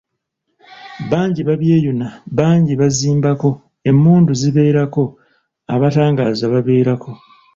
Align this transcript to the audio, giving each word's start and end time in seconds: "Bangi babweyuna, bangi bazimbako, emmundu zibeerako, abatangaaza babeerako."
"Bangi 1.09 1.41
babweyuna, 1.47 2.07
bangi 2.37 2.73
bazimbako, 2.81 3.49
emmundu 3.89 4.31
zibeerako, 4.41 5.03
abatangaaza 5.73 6.45
babeerako." 6.53 7.11